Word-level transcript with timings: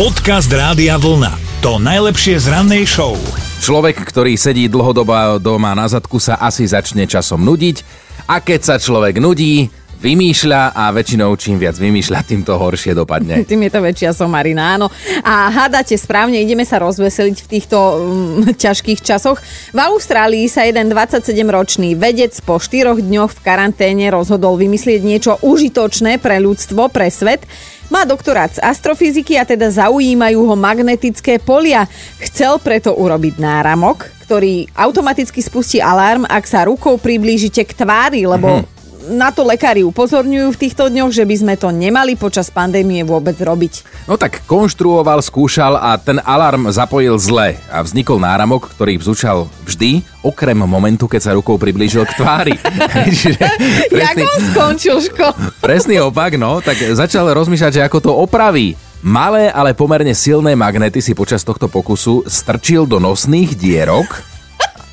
Podcast 0.00 0.48
Rádia 0.48 0.96
Vlna. 0.96 1.60
To 1.60 1.76
najlepšie 1.76 2.40
z 2.40 2.48
rannej 2.48 2.88
show. 2.88 3.20
Človek, 3.60 4.00
ktorý 4.00 4.32
sedí 4.32 4.64
dlhodobo 4.64 5.36
doma 5.36 5.76
na 5.76 5.92
zadku 5.92 6.16
sa 6.16 6.40
asi 6.40 6.64
začne 6.64 7.04
časom 7.04 7.44
nudiť 7.44 7.84
a 8.24 8.40
keď 8.40 8.60
sa 8.64 8.76
človek 8.80 9.20
nudí, 9.20 9.68
vymýšľa 10.00 10.72
a 10.72 10.88
väčšinou 10.96 11.36
čím 11.36 11.60
viac 11.60 11.76
vymýšľa, 11.76 12.24
tým 12.24 12.40
to 12.40 12.56
horšie 12.56 12.96
dopadne. 12.96 13.42
Tým 13.50 13.68
je 13.68 13.72
to 13.72 13.80
väčšia 13.84 14.10
somarina, 14.16 14.80
áno. 14.80 14.88
A 15.20 15.52
hádate 15.52 15.94
správne, 16.00 16.40
ideme 16.40 16.64
sa 16.64 16.80
rozveseliť 16.80 17.36
v 17.44 17.48
týchto 17.48 17.78
um, 17.78 18.48
ťažkých 18.48 19.00
časoch. 19.04 19.38
V 19.76 19.78
Austrálii 19.78 20.48
sa 20.48 20.64
jeden 20.64 20.88
27-ročný 20.88 21.94
vedec 22.00 22.32
po 22.40 22.56
4 22.56 22.96
dňoch 22.96 23.30
v 23.36 23.40
karanténe 23.44 24.08
rozhodol 24.08 24.56
vymyslieť 24.56 25.00
niečo 25.04 25.32
užitočné 25.44 26.16
pre 26.16 26.40
ľudstvo, 26.40 26.88
pre 26.88 27.12
svet. 27.12 27.44
Má 27.90 28.06
doktorát 28.06 28.54
z 28.54 28.62
astrofyziky 28.62 29.34
a 29.34 29.44
teda 29.44 29.66
zaujímajú 29.68 30.46
ho 30.46 30.54
magnetické 30.54 31.42
polia. 31.42 31.90
Chcel 32.22 32.62
preto 32.62 32.94
urobiť 32.94 33.42
náramok, 33.42 34.06
ktorý 34.24 34.70
automaticky 34.78 35.42
spustí 35.42 35.82
alarm, 35.82 36.22
ak 36.22 36.46
sa 36.46 36.62
rukou 36.70 37.02
priblížite 37.02 37.66
k 37.66 37.74
tvári, 37.74 38.30
lebo 38.30 38.62
mm-hmm 38.62 38.79
na 39.08 39.32
to 39.32 39.46
lekári 39.48 39.80
upozorňujú 39.86 40.52
v 40.52 40.60
týchto 40.60 40.92
dňoch, 40.92 41.10
že 41.14 41.24
by 41.24 41.36
sme 41.40 41.54
to 41.56 41.72
nemali 41.72 42.18
počas 42.20 42.52
pandémie 42.52 43.00
vôbec 43.00 43.38
robiť. 43.40 44.04
No 44.04 44.20
tak 44.20 44.44
konštruoval, 44.44 45.24
skúšal 45.24 45.80
a 45.80 45.96
ten 45.96 46.20
alarm 46.20 46.68
zapojil 46.68 47.16
zle 47.16 47.56
a 47.72 47.80
vznikol 47.80 48.20
náramok, 48.20 48.68
ktorý 48.76 49.00
vzúčal 49.00 49.48
vždy, 49.64 50.04
okrem 50.20 50.58
momentu, 50.60 51.08
keď 51.08 51.20
sa 51.20 51.36
rukou 51.36 51.56
priblížil 51.56 52.04
k 52.04 52.12
tvári. 52.20 52.54
presný, 53.00 53.96
Jak 53.96 54.16
on 54.20 54.40
skončil 54.52 54.96
ško? 55.00 55.28
Presný 55.64 55.96
opak, 56.04 56.36
no, 56.36 56.60
tak 56.60 56.76
začal 56.76 57.32
rozmýšľať, 57.32 57.72
že 57.80 57.86
ako 57.86 57.98
to 58.04 58.12
opraví. 58.12 58.76
Malé, 59.00 59.48
ale 59.48 59.72
pomerne 59.72 60.12
silné 60.12 60.52
magnety 60.52 61.00
si 61.00 61.16
počas 61.16 61.40
tohto 61.40 61.72
pokusu 61.72 62.28
strčil 62.28 62.84
do 62.84 63.00
nosných 63.00 63.56
dierok 63.56 64.28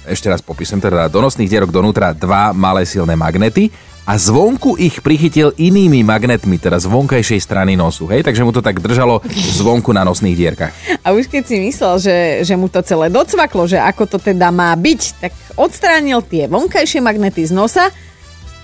ešte 0.07 0.31
raz 0.31 0.39
popisujem, 0.39 0.79
teda 0.79 1.11
do 1.11 1.19
nosných 1.19 1.51
dierok 1.51 1.67
donútra 1.67 2.15
dva 2.15 2.55
malé 2.55 2.87
silné 2.87 3.19
magnety 3.19 3.67
a 4.07 4.15
zvonku 4.15 4.79
ich 4.79 5.03
prichytil 5.03 5.51
inými 5.59 5.99
magnetmi, 6.07 6.55
teda 6.55 6.79
z 6.79 6.87
vonkajšej 6.87 7.43
strany 7.43 7.75
nosu, 7.75 8.07
hej? 8.07 8.23
Takže 8.23 8.47
mu 8.47 8.55
to 8.55 8.63
tak 8.63 8.79
držalo 8.79 9.19
zvonku 9.59 9.91
na 9.91 10.07
nosných 10.07 10.31
dierkach. 10.39 10.71
A 11.03 11.11
už 11.11 11.27
keď 11.27 11.43
si 11.43 11.59
myslel, 11.59 11.93
že, 11.99 12.17
že 12.47 12.55
mu 12.55 12.71
to 12.71 12.79
celé 12.87 13.11
docvaklo, 13.11 13.67
že 13.67 13.75
ako 13.75 14.07
to 14.07 14.17
teda 14.23 14.47
má 14.47 14.71
byť, 14.79 15.01
tak 15.19 15.35
odstránil 15.59 16.23
tie 16.23 16.47
vonkajšie 16.47 17.03
magnety 17.03 17.43
z 17.43 17.51
nosa 17.51 17.91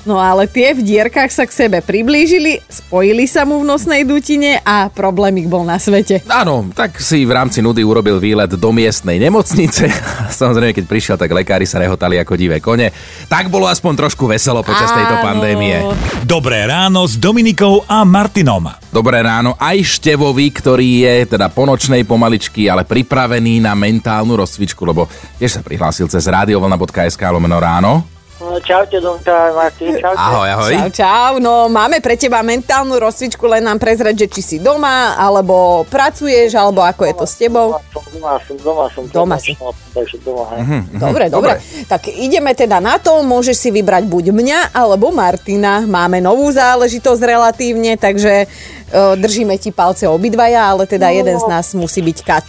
No 0.04 0.20
ale 0.20 0.52
tie 0.52 0.76
v 0.76 0.84
dierkach 0.84 1.32
sa 1.32 1.48
k 1.48 1.56
sebe 1.56 1.80
priblížili, 1.80 2.60
spojili 2.68 3.24
sa 3.24 3.48
mu 3.48 3.64
v 3.64 3.72
nosnej 3.72 4.04
dutine 4.04 4.60
a 4.60 4.92
problémik 4.92 5.48
bol 5.48 5.64
na 5.64 5.80
svete. 5.80 6.20
Áno, 6.28 6.68
tak 6.76 7.00
si 7.00 7.24
v 7.24 7.32
rámci 7.32 7.64
nudy 7.64 7.88
urobil 7.88 8.20
výlet 8.20 8.52
do 8.52 8.70
miestnej 8.76 9.16
nemocnice. 9.16 9.88
Samozrejme, 10.44 10.76
keď 10.76 10.86
prišiel, 10.92 11.16
tak 11.16 11.32
lekári 11.32 11.64
sa 11.64 11.80
rehotali 11.80 12.20
ako 12.20 12.36
divé 12.36 12.60
kone. 12.60 12.92
Tak 13.32 13.48
bolo 13.48 13.72
aspoň 13.72 14.04
trošku 14.04 14.28
veselo 14.28 14.60
počas 14.60 14.92
Áno. 14.92 14.98
tejto 15.00 15.16
pandémie. 15.24 15.80
Dobré 16.28 16.68
ráno 16.68 17.08
s 17.08 17.16
Dominikou 17.16 17.88
a 17.88 18.04
Martinom. 18.04 18.76
Dobré 18.92 19.24
ráno 19.24 19.56
aj 19.56 20.04
Števovi, 20.04 20.52
ktorý 20.52 21.08
je 21.08 21.40
teda 21.40 21.48
ponočnej 21.48 22.04
pomaličky, 22.04 22.68
ale 22.68 22.84
pripravený 22.84 23.64
na 23.64 23.72
mentálnu 23.72 24.36
rozcvičku, 24.36 24.84
lebo 24.84 25.08
tiež 25.40 25.58
sa 25.58 25.62
prihlásil 25.64 26.12
cez 26.12 26.28
radiovlna.sk 26.28 27.24
lomeno 27.32 27.56
ráno. 27.56 28.13
No, 28.44 28.60
čaute, 28.60 29.00
Donka, 29.00 29.56
Martin, 29.56 29.96
čaute. 29.96 30.20
Ahoj, 30.20 30.50
ahoj. 30.52 30.74
Čau, 30.76 30.90
čau. 30.92 31.34
No, 31.40 31.72
máme 31.72 32.04
pre 32.04 32.20
teba 32.20 32.44
mentálnu 32.44 33.00
rozcvičku, 33.00 33.48
len 33.48 33.64
nám 33.64 33.80
prezrať, 33.80 34.20
že 34.20 34.28
či 34.28 34.42
si 34.44 34.58
doma, 34.60 35.16
alebo 35.16 35.88
pracuješ, 35.88 36.52
alebo 36.52 36.84
ako 36.84 37.08
je 37.08 37.14
to 37.16 37.24
s 37.24 37.36
tebou. 37.40 37.80
Doma 38.12 38.36
som, 38.44 38.56
doma 38.60 38.86
som. 38.92 39.04
Doma 39.08 39.38
si. 39.40 39.56
Takže 39.96 40.20
doma, 40.28 40.60
mm-hmm. 40.60 41.00
Dobre, 41.00 41.32
dobre. 41.32 41.56
Tak 41.88 42.12
ideme 42.12 42.52
teda 42.52 42.84
na 42.84 43.00
to, 43.00 43.24
môžeš 43.24 43.56
si 43.56 43.70
vybrať 43.72 44.12
buď 44.12 44.36
mňa, 44.36 44.60
alebo 44.76 45.16
Martina. 45.16 45.88
Máme 45.88 46.20
novú 46.20 46.52
záležitosť 46.52 47.24
relatívne, 47.24 47.96
takže 47.96 48.44
uh, 48.44 49.16
držíme 49.16 49.56
ti 49.56 49.72
palce 49.72 50.04
obidvaja, 50.12 50.68
ale 50.68 50.84
teda 50.84 51.08
no. 51.08 51.16
jeden 51.16 51.38
z 51.40 51.46
nás 51.48 51.72
musí 51.80 52.04
byť 52.04 52.18
kat. 52.28 52.46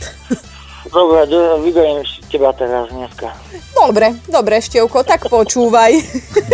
Dobre, 0.95 1.27
vyberiem 1.63 2.03
si 2.03 2.24
teba 2.35 2.51
teraz 2.51 2.91
dneska. 2.91 3.31
Dobre, 3.71 4.19
dobre, 4.27 4.59
Števko, 4.59 5.07
tak 5.07 5.31
počúvaj. 5.31 5.95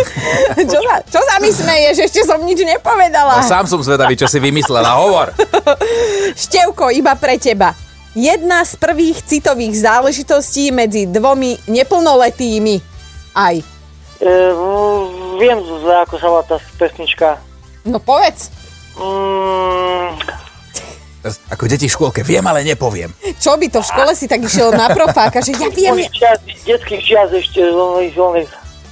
čo, 0.71 0.77
sa, 0.77 0.95
čo 1.01 1.19
sa 1.25 1.41
mi 1.41 1.49
smeješ? 1.49 2.05
Ešte 2.05 2.21
som 2.21 2.37
nič 2.45 2.61
nepovedala. 2.61 3.41
No, 3.41 3.49
sám 3.49 3.65
som 3.65 3.81
zvedavý, 3.81 4.13
čo 4.13 4.29
si 4.29 4.37
vymyslela. 4.37 5.01
Hovor. 5.01 5.33
Števko, 6.45 6.93
iba 6.93 7.17
pre 7.17 7.41
teba. 7.41 7.73
Jedna 8.13 8.61
z 8.61 8.77
prvých 8.77 9.25
citových 9.25 9.81
záležitostí 9.81 10.69
medzi 10.69 11.09
dvomi 11.09 11.57
neplnoletými. 11.65 12.77
Aj. 13.33 13.57
E, 14.21 14.31
viem, 15.41 15.57
ako 16.05 16.15
sa 16.21 16.27
volá 16.29 16.43
tá 16.45 16.61
pesnička. 16.77 17.41
No 17.89 17.97
povedz. 17.97 18.53
Mm, 19.01 20.13
ako 21.21 21.63
deti 21.69 21.85
v 21.85 21.93
škôlke, 21.93 22.25
viem, 22.25 22.41
ale 22.41 22.65
nepoviem. 22.65 23.13
Čo 23.37 23.53
by 23.53 23.67
to 23.69 23.79
v 23.85 23.89
škole 23.93 24.11
si 24.17 24.25
tak 24.25 24.41
išiel 24.41 24.73
na 24.73 24.89
profáka, 24.89 25.37
že 25.45 25.53
ja 25.53 25.69
viem... 25.69 26.01
Čas, 26.09 26.41
detských 26.65 27.01
čias 27.01 27.29
ešte. 27.29 27.61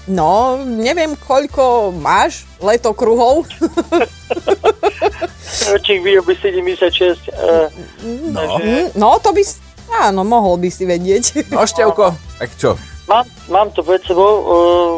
No, 0.09 0.57
neviem, 0.62 1.13
koľko 1.18 1.94
máš 1.94 2.45
leto 2.62 2.94
kruhov. 2.97 3.45
Ročník 5.69 6.01
výroby 6.01 6.34
76. 6.38 7.29
Uh, 7.29 7.69
no. 8.34 8.41
Takže... 8.41 8.97
no, 8.97 9.18
to 9.22 9.29
by... 9.34 9.41
Áno, 9.89 10.22
mohol 10.22 10.62
by 10.62 10.69
si 10.69 10.85
vedieť. 10.85 11.50
No, 11.50 11.66
Števko, 11.66 12.13
tak 12.38 12.50
čo? 12.62 12.78
Mám, 13.09 13.25
mám 13.50 13.69
to 13.73 13.81
pred 13.81 14.01
sebou. 14.06 14.34
Uh, 14.45 14.95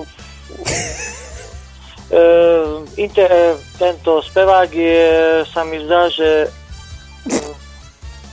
uh, 2.11 2.83
inter, 2.99 3.55
tento 3.79 4.19
spevák 4.19 4.67
je, 4.67 5.07
sa 5.47 5.63
mi 5.63 5.79
zdá, 5.87 6.11
že 6.11 6.51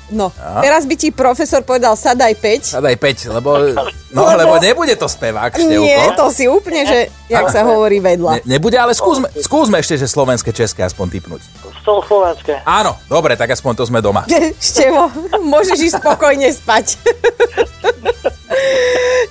No, 0.08 0.32
Aha. 0.32 0.64
teraz 0.64 0.88
by 0.88 0.96
ti 0.96 1.12
profesor 1.12 1.60
povedal 1.60 1.92
sadaj 1.92 2.32
5. 2.40 2.80
Sadaj 2.80 2.96
5, 2.96 3.36
lebo, 3.36 3.60
no, 4.16 4.24
lebo, 4.24 4.40
lebo 4.40 4.54
nebude 4.56 4.96
to 4.96 5.04
spevák, 5.04 5.52
Števko. 5.52 5.84
Nie, 5.84 6.16
to 6.16 6.32
si 6.32 6.48
úplne, 6.48 6.88
že, 6.88 7.12
jak 7.28 7.44
sa 7.52 7.60
hovorí 7.68 8.00
vedľa. 8.00 8.40
Ne, 8.40 8.56
nebude, 8.56 8.80
ale 8.80 8.96
skúsme, 8.96 9.28
skúsme 9.36 9.76
ešte, 9.84 10.00
že 10.00 10.08
slovenské, 10.08 10.48
české 10.56 10.88
aspoň 10.88 11.20
typnúť. 11.20 11.44
Slovenské. 11.84 12.64
Áno, 12.64 12.96
dobre, 13.08 13.36
tak 13.36 13.52
aspoň 13.52 13.72
to 13.76 13.84
sme 13.84 14.00
doma. 14.00 14.24
Števo, 14.60 15.12
môžeš 15.44 15.92
ísť 15.92 16.00
spokojne 16.00 16.48
spať. 16.56 16.96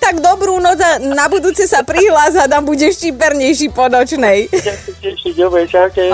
tak 0.03 0.21
dobrú 0.21 0.61
noc 0.61 0.77
a 0.77 1.01
na 1.01 1.25
budúce 1.25 1.65
sa 1.65 1.81
prihlás 1.81 2.37
a 2.37 2.45
tam 2.45 2.65
budeš 2.65 3.01
čipernejší 3.01 3.73
po 3.73 3.89
nočnej. 3.89 4.45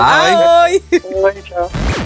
Ahoj. 0.00 0.72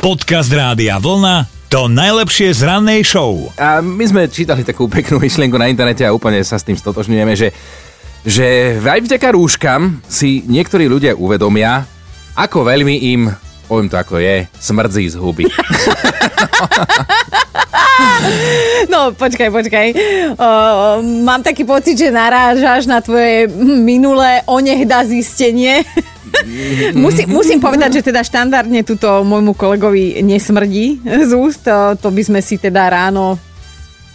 Podcast 0.03 0.51
Rádia 0.51 0.99
Vlna 1.03 1.58
to 1.69 1.85
najlepšie 1.85 2.49
z 2.57 2.65
rannej 2.65 3.05
show. 3.05 3.53
A 3.61 3.85
my 3.85 4.01
sme 4.09 4.25
čítali 4.33 4.65
takú 4.65 4.89
peknú 4.89 5.21
myšlienku 5.21 5.61
na 5.61 5.69
internete 5.69 6.01
a 6.01 6.17
úplne 6.17 6.41
sa 6.41 6.57
s 6.57 6.65
tým 6.65 6.81
stotožňujeme, 6.81 7.37
že, 7.37 7.53
že 8.25 8.81
aj 8.81 9.05
vďaka 9.05 9.29
rúškam 9.37 10.01
si 10.09 10.49
niektorí 10.49 10.89
ľudia 10.89 11.13
uvedomia, 11.13 11.85
ako 12.33 12.73
veľmi 12.73 13.13
im, 13.13 13.29
poviem 13.69 13.93
to 13.93 14.01
ako 14.01 14.17
je, 14.17 14.49
smrdzí 14.57 15.13
z 15.13 15.17
huby. 15.21 15.45
No, 18.87 19.11
počkaj, 19.15 19.51
počkaj. 19.51 19.87
O, 20.39 20.49
mám 21.27 21.43
taký 21.43 21.67
pocit, 21.67 21.99
že 21.99 22.15
narážaš 22.15 22.87
na 22.87 23.03
tvoje 23.03 23.51
minulé 23.59 24.43
onehda 24.47 25.03
zistenie. 25.03 25.83
Musí, 27.05 27.29
musím 27.29 27.61
povedať, 27.61 28.01
že 28.01 28.13
teda 28.13 28.25
štandardne 28.25 28.81
túto 28.83 29.23
môjmu 29.23 29.53
kolegovi 29.55 30.21
nesmrdí 30.25 31.01
z 31.03 31.33
úst. 31.35 31.67
To, 31.67 31.95
to 31.99 32.09
by 32.09 32.23
sme 32.25 32.41
si 32.41 32.57
teda 32.57 32.89
ráno 32.89 33.39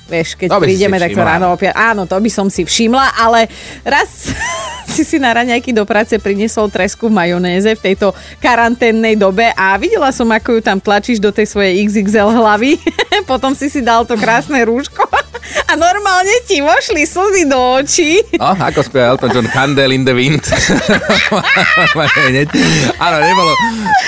Vieš, 0.03 0.35
keď 0.35 0.47
to 0.51 0.59
prídeme, 0.59 0.99
tak 0.99 1.15
to 1.15 1.23
ráno 1.23 1.55
opäť. 1.55 1.71
Áno, 1.79 2.03
to 2.03 2.19
by 2.19 2.27
som 2.27 2.51
si 2.51 2.67
všimla, 2.67 3.23
ale 3.23 3.47
raz 3.87 4.35
si 4.93 5.07
si 5.07 5.15
na 5.15 5.31
raňajky 5.31 5.71
do 5.71 5.87
práce 5.87 6.19
priniesol 6.19 6.67
tresku 6.67 7.07
v 7.07 7.15
majonéze 7.23 7.71
v 7.71 7.81
tejto 7.81 8.11
karanténnej 8.43 9.15
dobe 9.15 9.49
a 9.55 9.73
videla 9.79 10.11
som, 10.11 10.27
ako 10.27 10.59
ju 10.59 10.61
tam 10.61 10.77
tlačíš 10.77 11.23
do 11.23 11.31
tej 11.31 11.47
svojej 11.47 11.87
XXL 11.87 12.35
hlavy. 12.35 12.77
Potom 13.31 13.55
si 13.55 13.71
si 13.71 13.79
dal 13.79 14.03
to 14.03 14.19
krásne 14.19 14.59
rúško 14.67 15.07
a 15.73 15.75
normálne 15.75 16.45
ti 16.45 16.61
vošli 16.61 17.01
slzy 17.03 17.49
do 17.49 17.57
očí. 17.75 18.21
No, 18.37 18.53
ako 18.53 18.79
spieval 18.79 19.17
Elton 19.17 19.33
John, 19.33 19.47
Candle 19.49 19.89
in 19.89 20.05
the 20.05 20.13
Wind. 20.13 20.45
Áno, 22.99 23.17
nebolo. 23.19 23.51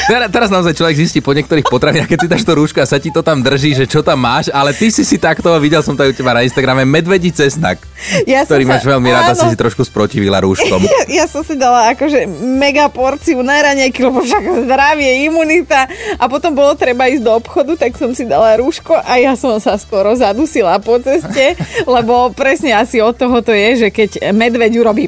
Teraz, 0.05 0.27
teraz 0.29 0.49
naozaj 0.49 0.73
človek 0.73 0.95
zistí 0.95 1.19
po 1.19 1.33
niektorých 1.33 1.65
potravinách, 1.65 2.05
keď 2.05 2.19
si 2.19 2.27
dáš 2.29 2.43
to 2.43 2.53
rúško 2.53 2.77
a 2.77 2.87
sa 2.87 2.97
ti 2.97 3.09
to 3.09 3.19
tam 3.19 3.41
drží, 3.41 3.73
že 3.73 3.85
čo 3.85 3.99
tam 3.99 4.21
máš, 4.21 4.53
ale 4.53 4.71
ty 4.71 4.87
si 4.87 5.01
si 5.01 5.17
takto, 5.17 5.49
videl 5.57 5.81
som 5.81 5.97
to 5.97 6.05
aj 6.05 6.13
u 6.13 6.15
teba 6.15 6.31
na 6.31 6.45
Instagrame, 6.45 6.85
medvedí 6.85 7.31
cesnak, 7.31 7.81
Ja 8.23 8.45
ktorý 8.45 8.63
sa- 8.63 8.71
máš 8.71 8.83
veľmi 8.85 9.09
rada, 9.09 9.33
áno. 9.33 9.41
si 9.41 9.49
si 9.49 9.57
trošku 9.57 9.81
sprotivila 9.81 10.37
rúškom. 10.39 10.77
Ja, 10.85 11.01
ja 11.07 11.25
som 11.25 11.41
si 11.41 11.57
dala 11.57 11.89
akože 11.91 12.29
mega 12.37 12.85
porciu 12.87 13.41
na 13.41 13.57
raňajky, 13.59 13.99
lebo 13.99 14.21
však 14.21 14.43
zdravie, 14.63 15.25
imunita. 15.25 15.89
A 16.15 16.29
potom 16.29 16.53
bolo 16.53 16.71
treba 16.73 17.09
ísť 17.09 17.21
do 17.21 17.33
obchodu, 17.33 17.73
tak 17.75 17.97
som 17.97 18.13
si 18.13 18.23
dala 18.23 18.53
rúško 18.55 18.93
a 18.93 19.17
ja 19.17 19.33
som 19.33 19.57
sa 19.57 19.73
skoro 19.75 20.13
zadusila 20.13 20.77
po 20.77 21.01
ceste, 21.01 21.54
lebo 21.85 22.31
presne 22.31 22.75
asi 22.75 22.99
od 22.99 23.15
toho 23.15 23.41
to 23.41 23.51
je, 23.51 23.87
že 23.87 23.87
keď 23.89 24.09
medveď 24.31 24.71
urobí 24.79 25.07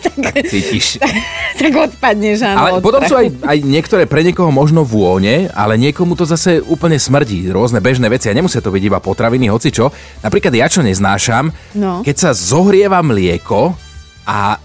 tak, 0.00 0.48
Cítiš. 0.48 0.96
tak 1.60 1.72
odpadneš, 1.76 2.40
áno. 2.44 2.58
Ale 2.58 2.70
od 2.80 2.82
potom 2.82 3.04
sú 3.04 3.14
aj, 3.20 3.28
aj 3.44 3.58
niektoré 3.60 4.04
pre 4.08 4.24
niekoho 4.24 4.48
možno 4.48 4.82
vône, 4.82 5.52
ale 5.52 5.76
niekomu 5.76 6.16
to 6.16 6.24
zase 6.24 6.64
úplne 6.64 6.96
smrdí. 6.96 7.48
Rôzne 7.52 7.84
bežné 7.84 8.08
veci 8.08 8.32
a 8.32 8.36
nemusia 8.36 8.64
to 8.64 8.72
byť 8.72 8.82
iba 8.82 8.98
potraviny, 8.98 9.52
hocičo. 9.52 9.92
Napríklad 10.24 10.52
ja 10.56 10.66
čo 10.66 10.80
neznášam, 10.80 11.52
No. 11.76 12.00
keď 12.00 12.16
sa 12.16 12.30
zohrieva 12.32 13.04
mlieko 13.04 13.76
a 14.24 14.56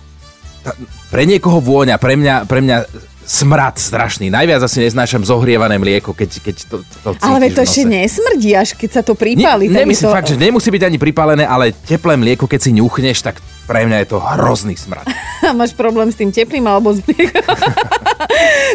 pre 1.13 1.23
niekoho 1.29 1.61
vôňa, 1.61 2.01
pre 2.01 2.17
mňa, 2.17 2.35
pre 2.49 2.59
mňa 2.63 2.77
smrad 3.25 3.81
strašný. 3.81 4.29
Najviac 4.29 4.61
asi 4.61 4.85
neznášam 4.85 5.25
zohrievané 5.25 5.81
mlieko, 5.81 6.13
keď, 6.13 6.29
keď 6.45 6.55
to, 6.69 6.75
to 6.85 7.09
cítiš 7.17 7.25
Ale 7.25 7.45
to 7.49 7.61
ešte 7.65 7.83
nesmrdí, 7.89 8.51
až 8.53 8.77
keď 8.77 8.89
sa 8.89 9.01
to 9.01 9.17
pripáli. 9.17 9.65
je 9.65 9.73
nemyslím 9.73 10.09
to... 10.09 10.13
fakt, 10.13 10.29
že 10.29 10.37
nemusí 10.37 10.69
byť 10.69 10.83
ani 10.85 10.97
pripálené, 11.01 11.43
ale 11.43 11.73
teplé 11.73 12.13
mlieko, 12.15 12.45
keď 12.45 12.69
si 12.69 12.71
ňuchneš, 12.77 13.25
tak 13.25 13.41
pre 13.65 13.89
mňa 13.89 14.05
je 14.05 14.07
to 14.13 14.17
hrozný 14.21 14.77
smrad. 14.77 15.05
Máš 15.57 15.73
problém 15.73 16.09
s 16.09 16.17
tým 16.17 16.29
teplým 16.29 16.65
alebo 16.65 16.93
s? 16.93 17.01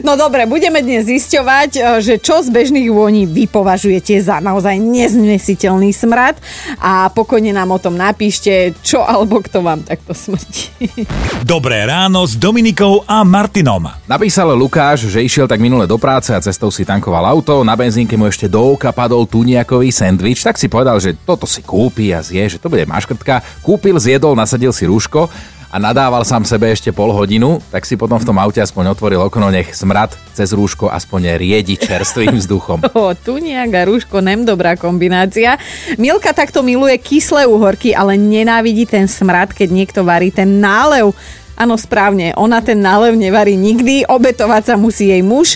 No 0.01 0.17
dobre, 0.17 0.49
budeme 0.49 0.81
dnes 0.81 1.05
zisťovať, 1.05 1.71
e, 1.77 1.81
že 2.01 2.15
čo 2.17 2.41
z 2.41 2.49
bežných 2.49 2.89
vôní 2.89 3.29
vy 3.29 3.45
považujete 3.45 4.17
za 4.25 4.41
naozaj 4.41 4.81
neznesiteľný 4.81 5.93
smrad 5.93 6.41
a 6.81 7.13
pokojne 7.13 7.53
nám 7.53 7.77
o 7.77 7.83
tom 7.83 8.01
napíšte, 8.01 8.73
čo 8.81 9.05
alebo 9.05 9.45
kto 9.45 9.61
vám 9.61 9.85
takto 9.85 10.17
smrdí. 10.17 10.73
Dobré 11.45 11.85
ráno 11.85 12.25
s 12.25 12.39
Dominikou 12.39 13.05
a 13.05 13.21
Martinom. 13.27 13.93
Napísal 14.09 14.57
Lukáš, 14.57 15.13
že 15.13 15.21
išiel 15.21 15.45
tak 15.45 15.61
minule 15.61 15.85
do 15.85 16.01
práce 16.01 16.33
a 16.33 16.41
cestou 16.41 16.73
si 16.73 16.89
tankoval 16.89 17.29
auto, 17.29 17.61
na 17.61 17.77
benzínke 17.77 18.17
mu 18.17 18.25
ešte 18.25 18.49
do 18.49 18.73
oka 18.73 18.89
padol 18.95 19.29
tuniakový 19.29 19.93
sendvič, 19.93 20.41
tak 20.41 20.57
si 20.57 20.73
povedal, 20.73 20.97
že 20.97 21.13
toto 21.13 21.45
si 21.45 21.61
kúpi 21.61 22.17
a 22.17 22.25
zje, 22.25 22.57
že 22.57 22.59
to 22.63 22.73
bude 22.73 22.89
maškrtka. 22.89 23.45
Kúpil, 23.61 24.01
zjedol, 24.01 24.33
nasadil 24.33 24.73
si 24.73 24.80
rúško 24.85 25.32
a 25.71 25.79
nadával 25.79 26.27
sám 26.27 26.43
sebe 26.43 26.67
ešte 26.67 26.91
pol 26.91 27.15
hodinu, 27.15 27.62
tak 27.71 27.87
si 27.87 27.94
potom 27.94 28.19
v 28.19 28.27
tom 28.27 28.43
aute 28.43 28.59
aspoň 28.59 28.91
otvoril 28.91 29.23
okno, 29.23 29.55
nech 29.55 29.71
smrad 29.71 30.11
cez 30.35 30.50
rúško 30.50 30.91
aspoň 30.91 31.38
riedi 31.38 31.79
čerstvým 31.79 32.35
vzduchom. 32.43 32.82
O, 33.00 33.15
tuniak 33.15 33.71
a 33.71 33.82
rúško, 33.87 34.19
nem 34.19 34.43
dobrá 34.43 34.75
kombinácia. 34.75 35.56
Milka 35.94 36.35
takto 36.35 36.67
miluje 36.67 36.99
kyslé 36.99 37.47
uhorky, 37.47 37.94
ale 37.94 38.19
nenávidí 38.19 38.82
ten 38.85 39.06
smrad, 39.06 39.55
keď 39.55 39.69
niekto 39.71 40.00
varí 40.03 40.35
ten 40.35 40.59
nálev. 40.59 41.15
Áno, 41.55 41.79
správne, 41.79 42.35
ona 42.35 42.59
ten 42.59 42.83
nálev 42.83 43.15
nevarí 43.15 43.55
nikdy, 43.55 44.11
obetovať 44.11 44.62
sa 44.65 44.75
musí 44.75 45.15
jej 45.15 45.23
muž. 45.23 45.55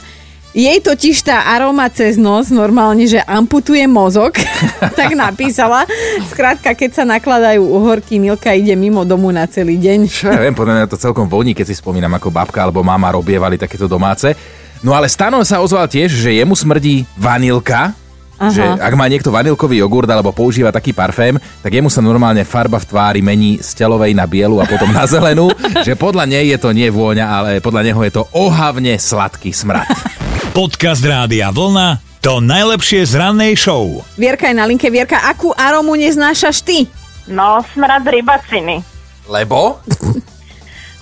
Jej 0.55 0.87
totiž 0.87 1.27
tá 1.27 1.51
aroma 1.51 1.91
cez 1.91 2.15
nos 2.15 2.47
normálne, 2.47 3.11
že 3.11 3.19
amputuje 3.27 3.83
mozog, 3.91 4.39
tak 4.99 5.19
napísala. 5.19 5.83
Skrátka, 6.31 6.79
keď 6.79 6.91
sa 6.95 7.03
nakladajú 7.03 7.59
uhorky, 7.59 8.23
Milka 8.23 8.55
ide 8.55 8.79
mimo 8.79 9.03
domu 9.03 9.35
na 9.35 9.51
celý 9.51 9.75
deň. 9.83 9.99
Čo 10.07 10.31
ja 10.31 10.39
viem, 10.39 10.55
podľa 10.55 10.79
mňa 10.79 10.87
to 10.87 11.03
celkom 11.03 11.27
voní, 11.27 11.59
keď 11.59 11.75
si 11.75 11.75
spomínam, 11.75 12.15
ako 12.15 12.31
babka 12.31 12.63
alebo 12.63 12.87
mama 12.87 13.11
robievali 13.11 13.59
takéto 13.59 13.91
domáce. 13.91 14.31
No 14.79 14.95
ale 14.95 15.11
Stano 15.11 15.43
sa 15.43 15.59
ozval 15.59 15.91
tiež, 15.91 16.15
že 16.15 16.39
jemu 16.39 16.55
smrdí 16.55 17.03
vanilka, 17.19 17.91
Aha. 18.39 18.55
že 18.55 18.63
ak 18.63 18.95
má 18.95 19.11
niekto 19.11 19.35
vanilkový 19.35 19.83
jogurt 19.83 20.07
alebo 20.07 20.31
používa 20.31 20.71
taký 20.71 20.95
parfém, 20.95 21.35
tak 21.67 21.75
jemu 21.75 21.91
sa 21.91 21.99
normálne 21.99 22.47
farba 22.47 22.79
v 22.79 22.87
tvári 22.95 23.21
mení 23.27 23.59
z 23.59 23.75
telovej 23.75 24.15
na 24.15 24.27
bielu 24.27 24.63
a 24.63 24.71
potom 24.71 24.95
na 24.95 25.03
zelenú, 25.03 25.51
že 25.87 25.99
podľa 25.99 26.31
nej 26.31 26.55
je 26.55 26.59
to 26.63 26.71
nie 26.71 26.95
vôňa, 26.95 27.27
ale 27.27 27.51
podľa 27.59 27.83
neho 27.91 28.01
je 28.07 28.13
to 28.15 28.23
ohavne 28.31 28.95
sladký 28.95 29.51
smrad. 29.51 30.14
Podcast 30.55 31.03
Rádia 31.03 31.51
Vlna 31.51 31.99
to 32.23 32.39
najlepšie 32.39 33.03
z 33.11 33.19
rannej 33.19 33.59
show. 33.59 34.07
Vierka 34.15 34.47
je 34.47 34.55
na 34.55 34.63
linke. 34.71 34.87
Vierka, 34.87 35.19
akú 35.27 35.51
aromu 35.51 35.99
neznášaš 35.99 36.63
ty? 36.63 36.87
No, 37.27 37.59
smrad 37.75 38.07
rybaciny. 38.07 38.79
Lebo? 39.27 39.83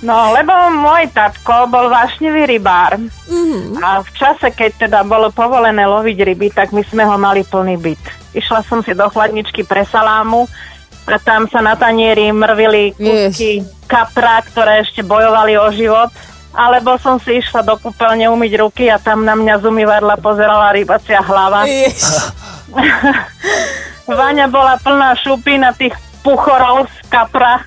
No, 0.02 0.34
lebo 0.34 0.50
môj 0.75 1.14
tatko 1.14 1.70
bol 1.70 1.87
vášnivý 1.87 2.50
rybár. 2.50 2.99
Mm-hmm. 3.31 3.78
A 3.78 4.02
v 4.02 4.10
čase, 4.19 4.50
keď 4.50 4.90
teda 4.90 5.06
bolo 5.06 5.31
povolené 5.31 5.87
loviť 5.87 6.26
ryby, 6.26 6.50
tak 6.50 6.75
my 6.75 6.82
sme 6.82 7.06
ho 7.06 7.14
mali 7.14 7.46
plný 7.46 7.78
byt. 7.78 8.02
Išla 8.34 8.66
som 8.66 8.82
si 8.82 8.99
do 8.99 9.06
chladničky 9.06 9.62
pre 9.62 9.87
salámu 9.87 10.50
a 11.06 11.22
tam 11.22 11.46
sa 11.46 11.62
na 11.62 11.78
tanieri 11.78 12.34
mrvili 12.34 12.99
kúsky 12.99 13.62
kapra, 13.87 14.43
ktoré 14.43 14.82
ešte 14.82 15.06
bojovali 15.06 15.54
o 15.54 15.70
život. 15.70 16.10
Alebo 16.52 17.00
som 17.00 17.16
si 17.16 17.40
išla 17.40 17.64
do 17.64 17.81
kúpeľne 17.81 18.28
umyť 18.28 18.52
ruky 18.60 18.84
a 18.93 19.00
tam 19.00 19.25
na 19.25 19.32
mňa 19.32 19.60
z 19.60 19.64
umývadla 19.72 20.20
pozerala 20.20 20.76
rybacia 20.76 21.25
hlava. 21.25 21.64
Váňa 24.08 24.46
bola 24.52 24.76
plná 24.76 25.16
šupín 25.16 25.64
a 25.64 25.72
tých 25.72 25.96
puchorov 26.20 26.84
z 26.88 26.96
kapra. 27.08 27.64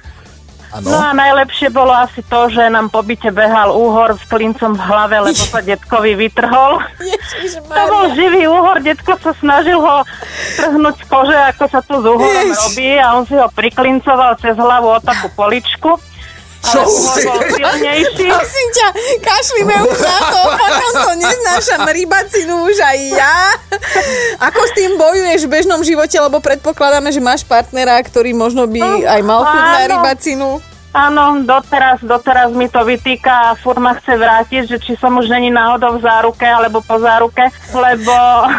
Áno. 0.76 0.92
No 0.92 0.98
a 1.00 1.16
najlepšie 1.16 1.72
bolo 1.72 1.96
asi 1.96 2.20
to, 2.28 2.52
že 2.52 2.68
nám 2.68 2.92
po 2.92 3.00
byte 3.00 3.32
behal 3.32 3.72
úhor 3.72 4.20
s 4.20 4.24
klincom 4.28 4.76
v 4.76 4.82
hlave, 4.84 5.16
lebo 5.24 5.40
sa 5.40 5.64
detkovi 5.64 6.20
vytrhol. 6.20 6.84
To 7.56 7.84
bol 7.92 8.06
živý 8.16 8.48
úhor, 8.48 8.80
detko 8.84 9.16
sa 9.20 9.32
snažil 9.40 9.80
ho 9.80 10.04
trhnúť 10.56 10.96
z 11.00 11.06
kože, 11.08 11.38
ako 11.56 11.64
sa 11.68 11.80
to 11.84 12.00
s 12.00 12.06
úhorom 12.08 12.48
Jež. 12.48 12.58
robí 12.58 12.90
a 12.96 13.16
on 13.16 13.24
si 13.28 13.36
ho 13.36 13.48
priklincoval 13.52 14.40
cez 14.40 14.56
hlavu 14.56 14.96
o 14.96 15.00
takú 15.04 15.28
poličku. 15.36 16.00
Silnejší. 16.66 18.26
Prosím 18.26 18.68
ťa, 18.74 18.88
kašlíme 19.22 19.76
už 19.86 20.00
na 20.02 20.20
to, 20.34 20.42
potom 20.58 20.92
to 20.94 21.14
neznášam 21.22 21.82
rybacinu 21.86 22.54
už 22.66 22.78
aj 22.82 23.00
ja. 23.14 23.36
Ako 24.42 24.62
s 24.66 24.72
tým 24.74 24.98
bojuješ 24.98 25.46
v 25.46 25.54
bežnom 25.54 25.82
živote, 25.86 26.18
lebo 26.18 26.42
predpokladáme, 26.42 27.14
že 27.14 27.22
máš 27.22 27.46
partnera, 27.46 28.02
ktorý 28.02 28.34
možno 28.34 28.66
by 28.66 29.06
aj 29.06 29.22
mal 29.22 29.42
chuť 29.46 29.64
na 29.64 29.82
rybacinu. 29.94 30.48
Áno, 30.96 31.44
doteraz, 31.44 32.00
doteraz 32.00 32.56
mi 32.56 32.72
to 32.72 32.80
vytýka 32.88 33.52
a 33.52 33.58
furt 33.60 33.84
ma 33.84 34.00
chce 34.00 34.16
vrátiť, 34.16 34.64
že 34.64 34.78
či 34.80 34.96
som 34.96 35.12
už 35.20 35.28
není 35.28 35.52
náhodou 35.52 36.00
v 36.00 36.08
záruke 36.08 36.48
alebo 36.48 36.80
po 36.80 36.96
záruke, 37.04 37.52
lebo 37.76 38.16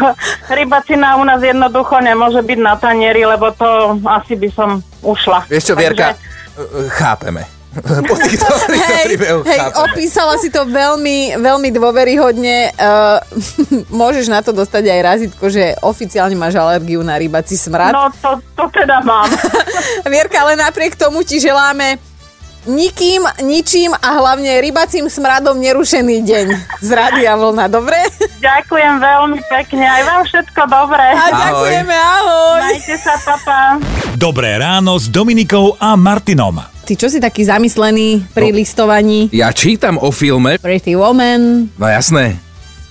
rybacina 0.61 1.17
u 1.17 1.25
nás 1.25 1.41
jednoducho 1.41 1.97
nemôže 1.97 2.45
byť 2.45 2.59
na 2.61 2.77
tanieri, 2.77 3.25
lebo 3.25 3.49
to 3.57 3.97
asi 4.05 4.37
by 4.37 4.53
som 4.53 4.85
ušla. 5.01 5.49
Vieš 5.49 5.73
čo, 5.73 5.73
Vierka, 5.73 6.13
Takže- 6.13 6.93
chápeme. 6.93 7.56
Po 8.09 8.15
týchto, 8.17 8.47
týchto 8.47 8.93
Hej, 8.95 9.05
príbehoch 9.05 9.45
hej, 9.45 9.59
opísala 9.85 10.39
si 10.41 10.49
to 10.49 10.65
veľmi, 10.65 11.37
veľmi 11.37 11.69
dôveryhodne. 11.75 12.73
Uh, 12.73 13.21
môžeš 14.01 14.31
na 14.31 14.41
to 14.41 14.55
dostať 14.55 14.83
aj 14.89 14.99
razítko, 15.03 15.45
že 15.51 15.77
oficiálne 15.83 16.33
máš 16.33 16.57
alergiu 16.57 17.03
na 17.05 17.19
rybací 17.19 17.53
smrad. 17.53 17.93
No 17.93 18.09
to, 18.17 18.39
to 18.57 18.65
teda 18.73 19.03
mám. 19.05 19.29
Vierka, 20.13 20.41
ale 20.41 20.57
napriek 20.57 20.97
tomu 20.97 21.21
ti 21.21 21.37
želáme 21.37 22.01
nikým, 22.67 23.23
ničím 23.47 23.95
a 23.95 24.09
hlavne 24.19 24.59
rybacím 24.59 25.07
smradom 25.07 25.55
nerušený 25.55 26.19
deň 26.27 26.47
z 26.83 26.89
Rádia 26.91 27.39
Vlna, 27.39 27.71
dobre? 27.71 27.95
Ďakujem 28.43 28.99
veľmi 28.99 29.39
pekne, 29.47 29.85
aj 29.87 30.01
vám 30.03 30.21
všetko 30.27 30.61
dobré. 30.67 31.07
A 31.15 31.25
ďakujeme, 31.31 31.95
ahoj! 31.95 32.59
Majte 32.67 32.95
sa, 32.99 33.15
papa. 33.23 33.79
Dobré 34.19 34.59
ráno 34.59 34.99
s 34.99 35.07
Dominikou 35.07 35.79
a 35.79 35.95
Martinom. 35.95 36.76
Ty 36.87 36.95
čo 36.95 37.11
si 37.11 37.19
taký 37.19 37.43
zamyslený 37.43 38.31
pri 38.31 38.49
No. 38.49 38.55
listovaní? 38.55 39.27
Ja 39.35 39.51
čítam 39.51 39.99
o 39.99 40.07
filme, 40.07 40.55
Pretty 40.55 40.95
Woman. 40.95 41.67
no 41.75 41.85
jasné, 41.85 42.39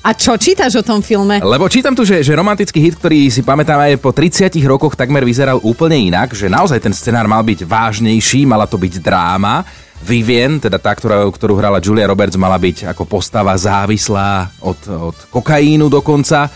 A 0.07 0.15
čo 0.15 0.39
čítaš 0.39 0.79
o 0.79 0.87
tom 0.87 1.03
filme? 1.03 1.43
Lebo 1.43 1.67
čítam 1.67 1.91
tu, 1.91 2.07
že, 2.07 2.23
že 2.23 2.31
romantický 2.31 2.79
hit, 2.79 2.95
ktorý 2.95 3.27
si 3.27 3.43
pamätám 3.43 3.81
aj 3.83 3.99
po 3.99 4.15
30 4.15 4.55
rokoch 4.63 4.95
takmer 4.95 5.27
vyzeral 5.27 5.59
úplne 5.67 5.99
inak, 5.99 6.31
že 6.31 6.47
naozaj 6.47 6.79
ten 6.79 6.95
scenár 6.95 7.27
mal 7.27 7.43
byť 7.43 7.67
vážnejší, 7.67 8.47
mala 8.47 8.71
to 8.71 8.79
byť 8.79 9.03
dráma. 9.03 9.67
Vivien, 9.99 10.63
teda 10.63 10.79
tá, 10.79 10.95
ktorá, 10.95 11.27
ktorú 11.27 11.59
hrala 11.59 11.83
Julia 11.83 12.07
Roberts, 12.07 12.39
mala 12.39 12.55
byť 12.55 12.87
ako 12.87 13.03
postava 13.03 13.51
závislá 13.59 14.55
od, 14.63 14.79
od 15.11 15.17
kokaínu 15.27 15.91
dokonca. 15.91 16.47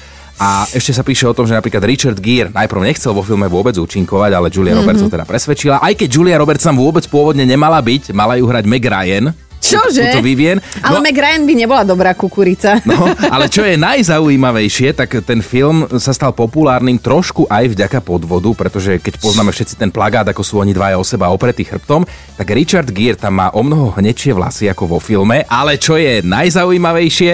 A 0.40 0.64
ešte 0.72 0.96
sa 0.96 1.04
píše 1.04 1.28
o 1.28 1.36
tom, 1.36 1.44
že 1.44 1.52
napríklad 1.52 1.84
Richard 1.84 2.16
Gere 2.16 2.48
najprv 2.48 2.80
nechcel 2.80 3.12
vo 3.12 3.20
filme 3.20 3.44
vôbec 3.44 3.76
účinkovať, 3.76 4.32
ale 4.32 4.48
Julia 4.48 4.72
mm-hmm. 4.72 4.88
Roberts 4.88 5.02
ho 5.04 5.12
teda 5.12 5.28
presvedčila. 5.28 5.76
Aj 5.84 5.92
keď 5.92 6.08
Julia 6.08 6.40
Roberts 6.40 6.64
tam 6.64 6.80
vôbec 6.80 7.04
pôvodne 7.12 7.44
nemala 7.44 7.76
byť, 7.76 8.16
mala 8.16 8.40
ju 8.40 8.48
hrať 8.48 8.64
Meg 8.64 8.80
Ryan. 8.80 9.36
Čože? 9.60 10.08
túto 10.08 10.24
Vivien. 10.24 10.56
Ale 10.80 10.98
No, 10.98 11.04
Meg 11.04 11.12
Ryan 11.12 11.44
by 11.44 11.52
nebola 11.52 11.82
dobrá 11.84 12.16
kukurica. 12.16 12.80
No, 12.88 13.12
ale 13.28 13.52
čo 13.52 13.68
je 13.68 13.76
najzaujímavejšie, 13.76 14.96
tak 14.96 15.20
ten 15.28 15.44
film 15.44 15.84
sa 16.00 16.16
stal 16.16 16.32
populárnym 16.32 16.96
trošku 16.96 17.44
aj 17.44 17.76
vďaka 17.76 18.00
podvodu, 18.00 18.48
pretože 18.56 18.96
keď 18.96 19.20
poznáme 19.20 19.52
všetci 19.52 19.76
ten 19.76 19.92
plagát, 19.92 20.24
ako 20.24 20.40
sú 20.40 20.64
oni 20.64 20.72
dvaja 20.72 20.96
o 20.96 21.04
seba 21.04 21.28
opretí 21.28 21.68
chrbtom, 21.68 22.08
tak 22.40 22.48
Richard 22.56 22.88
Gere 22.96 23.20
tam 23.20 23.36
má 23.36 23.52
o 23.52 23.60
mnoho 23.60 23.92
hnečie 24.00 24.32
vlasy 24.32 24.72
ako 24.72 24.96
vo 24.96 24.98
filme, 24.98 25.44
ale 25.44 25.76
čo 25.76 26.00
je 26.00 26.24
najzaujímavejšie, 26.24 27.32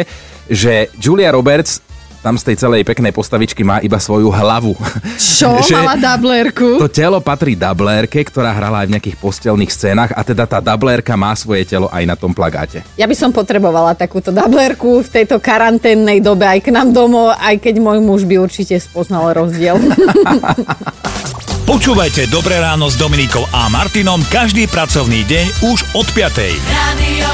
že 0.50 0.90
Julia 0.98 1.30
Roberts 1.30 1.85
tam 2.26 2.34
z 2.34 2.50
tej 2.50 2.56
celej 2.58 2.82
peknej 2.82 3.14
postavičky 3.14 3.62
má 3.62 3.78
iba 3.78 4.02
svoju 4.02 4.34
hlavu. 4.34 4.74
Čo? 5.14 5.54
Že 5.70 5.78
Mala 5.78 5.94
dublerku? 5.94 6.82
To 6.82 6.90
telo 6.90 7.22
patrí 7.22 7.54
dublérke, 7.54 8.18
ktorá 8.26 8.50
hrala 8.50 8.82
aj 8.82 8.90
v 8.90 8.94
nejakých 8.98 9.16
postelných 9.22 9.70
scénach 9.70 10.10
a 10.10 10.26
teda 10.26 10.42
tá 10.42 10.58
dublérka 10.58 11.14
má 11.14 11.30
svoje 11.38 11.62
telo 11.62 11.86
aj 11.94 12.02
na 12.02 12.18
tom 12.18 12.34
plagáte. 12.34 12.82
Ja 12.98 13.06
by 13.06 13.14
som 13.14 13.30
potrebovala 13.30 13.94
takúto 13.94 14.34
dublerku 14.34 15.06
v 15.06 15.08
tejto 15.22 15.38
karanténnej 15.38 16.18
dobe 16.18 16.50
aj 16.50 16.66
k 16.66 16.74
nám 16.74 16.90
domov, 16.90 17.30
aj 17.38 17.62
keď 17.62 17.78
môj 17.78 18.02
muž 18.02 18.26
by 18.26 18.42
určite 18.42 18.74
spoznal 18.82 19.30
rozdiel. 19.30 19.78
Počúvajte 21.70 22.26
Dobré 22.30 22.58
ráno 22.58 22.90
s 22.90 22.98
Dominikou 22.98 23.46
a 23.54 23.70
Martinom 23.70 24.18
každý 24.34 24.66
pracovný 24.66 25.22
deň 25.30 25.46
už 25.70 25.78
od 25.94 26.06
5. 26.10 26.42
Radio. 26.74 27.30